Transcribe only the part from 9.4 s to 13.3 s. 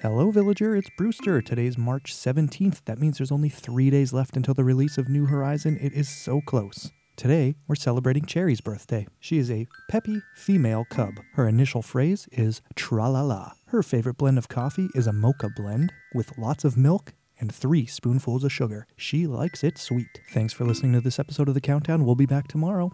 a peppy female cub. Her initial phrase is tra la